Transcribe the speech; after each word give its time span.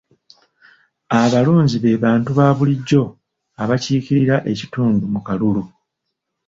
Abalonzi 1.21 1.77
be 1.83 1.91
bantu 2.05 2.29
baabulijjo 2.37 3.03
abakiikirira 3.61 4.35
ekitundu 4.51 5.03
mu 5.13 5.19
kalulu. 5.27 5.63